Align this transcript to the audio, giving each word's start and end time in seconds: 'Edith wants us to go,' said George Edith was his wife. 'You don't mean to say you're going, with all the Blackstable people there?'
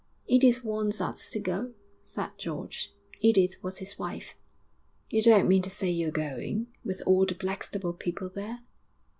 'Edith 0.25 0.63
wants 0.65 0.99
us 0.99 1.29
to 1.29 1.39
go,' 1.39 1.75
said 2.01 2.31
George 2.39 2.91
Edith 3.19 3.61
was 3.61 3.77
his 3.77 3.99
wife. 3.99 4.33
'You 5.11 5.21
don't 5.21 5.47
mean 5.47 5.61
to 5.61 5.69
say 5.69 5.91
you're 5.91 6.09
going, 6.09 6.73
with 6.83 7.03
all 7.05 7.23
the 7.27 7.35
Blackstable 7.35 7.93
people 7.93 8.27
there?' 8.31 8.61